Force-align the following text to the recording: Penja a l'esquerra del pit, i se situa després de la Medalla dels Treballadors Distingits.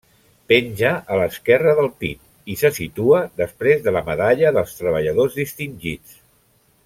Penja 0.51 0.93
a 1.15 1.19
l'esquerra 1.19 1.75
del 1.79 1.89
pit, 2.03 2.23
i 2.53 2.55
se 2.63 2.71
situa 2.79 3.21
després 3.43 3.85
de 3.89 3.93
la 3.97 4.03
Medalla 4.09 4.53
dels 4.57 4.75
Treballadors 4.81 5.41
Distingits. 5.43 6.19